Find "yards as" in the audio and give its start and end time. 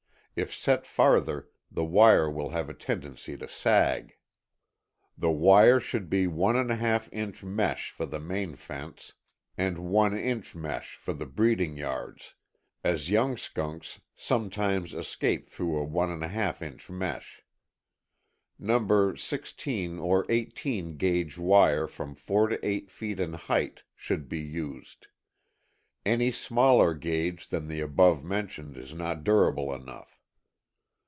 11.75-13.09